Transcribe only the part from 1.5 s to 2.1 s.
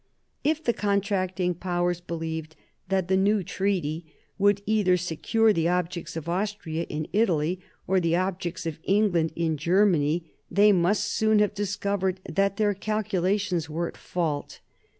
Powers